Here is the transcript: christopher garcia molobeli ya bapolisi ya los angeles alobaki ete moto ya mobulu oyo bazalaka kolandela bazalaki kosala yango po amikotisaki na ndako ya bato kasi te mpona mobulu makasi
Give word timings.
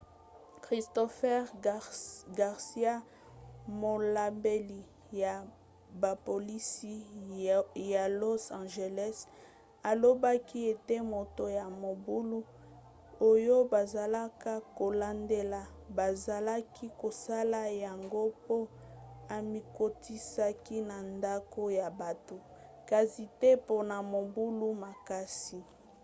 christopher 0.65 1.39
garcia 2.37 2.93
molobeli 3.81 4.81
ya 5.23 5.33
bapolisi 6.01 6.93
ya 7.93 8.03
los 8.21 8.43
angeles 8.59 9.17
alobaki 9.89 10.59
ete 10.73 10.97
moto 11.13 11.43
ya 11.59 11.65
mobulu 11.83 12.39
oyo 13.29 13.55
bazalaka 13.71 14.53
kolandela 14.77 15.61
bazalaki 15.97 16.85
kosala 17.01 17.61
yango 17.83 18.23
po 18.45 18.57
amikotisaki 19.37 20.77
na 20.89 20.97
ndako 21.13 21.61
ya 21.79 21.87
bato 22.01 22.37
kasi 22.89 23.23
te 23.41 23.49
mpona 23.59 23.97
mobulu 24.13 24.67
makasi 24.83 25.59